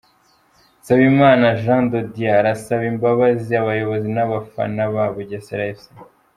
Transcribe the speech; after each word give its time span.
Nsabimana 0.79 1.45
Jean 1.63 1.83
de 1.91 2.01
Dieu 2.13 2.35
arasaba 2.39 2.83
imbabazi 2.91 3.51
abayobozi 3.61 4.07
n'abafana 4.11 4.81
ba 4.93 5.05
Bugesera 5.13 5.65
Fc. 5.79 5.85